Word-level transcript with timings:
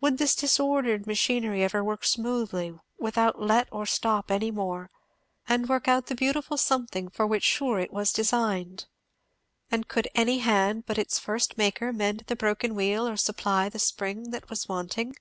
would 0.00 0.16
this 0.16 0.34
disordered 0.34 1.06
machinery 1.06 1.62
ever 1.62 1.84
work 1.84 2.02
smoothly, 2.02 2.78
without 2.98 3.38
let 3.38 3.68
or 3.70 3.84
stop 3.84 4.30
any 4.30 4.50
more, 4.50 4.88
and 5.46 5.68
work 5.68 5.86
out 5.86 6.06
the 6.06 6.14
beautiful 6.14 6.56
something 6.56 7.10
for 7.10 7.26
which 7.26 7.42
sure 7.44 7.78
it 7.78 7.92
was 7.92 8.10
designed? 8.10 8.86
And 9.70 9.86
could 9.86 10.08
any 10.14 10.38
hand 10.38 10.84
but 10.86 10.96
its 10.96 11.18
first 11.18 11.58
Maker 11.58 11.92
mend 11.92 12.24
the 12.28 12.34
broken 12.34 12.74
wheel 12.74 13.06
or 13.06 13.18
supply 13.18 13.68
the 13.68 13.78
spring 13.78 14.30
that 14.30 14.48
was 14.48 14.70
wanting? 14.70 15.14